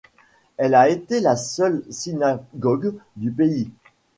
Elle 0.57 0.73
a 0.73 0.89
été 0.89 1.19
la 1.19 1.35
seule 1.35 1.83
synagogue 1.91 2.95
du 3.17 3.29
pays. 3.31 3.69